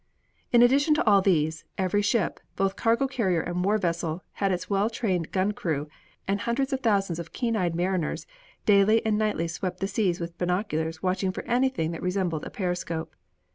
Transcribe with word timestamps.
In 0.51 0.63
addition 0.63 0.95
to 0.95 1.05
all 1.05 1.21
these, 1.21 1.63
every 1.77 2.01
ship, 2.01 2.39
both 2.55 2.75
cargo 2.75 3.05
carrier 3.05 3.41
and 3.41 3.63
war 3.63 3.77
vessel, 3.77 4.23
had 4.41 4.51
its 4.51 4.67
well 4.67 4.89
trained 4.89 5.29
gun 5.31 5.51
crew, 5.51 5.87
and 6.27 6.39
hundreds 6.41 6.73
of 6.73 6.79
thousands 6.79 7.19
of 7.19 7.33
keen 7.33 7.55
eyed 7.55 7.75
mariners 7.75 8.25
daily 8.65 9.05
and 9.05 9.15
nightly 9.15 9.47
swept 9.47 9.79
the 9.79 9.87
seas 9.87 10.19
with 10.19 10.39
binoculars 10.39 11.03
watching 11.03 11.31
for 11.31 11.43
anything 11.45 11.91
that 11.91 12.01
resembled 12.01 12.43
a 12.45 12.49
periscope. 12.49 13.15